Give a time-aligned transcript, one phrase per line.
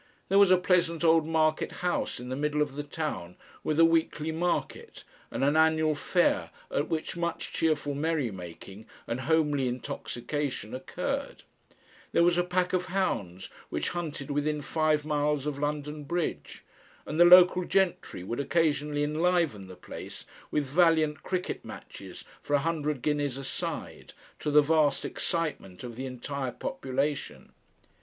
[0.29, 3.85] There was a pleasant old market house in the middle of the town with a
[3.85, 10.73] weekly market, and an annual fair at which much cheerful merry making and homely intoxication
[10.73, 11.43] occurred;
[12.13, 16.63] there was a pack of hounds which hunted within five miles of London Bridge,
[17.05, 22.65] and the local gentry would occasionally enliven the place with valiant cricket matches for a
[22.65, 27.51] hundred guineas a side, to the vast excitement of the entire population.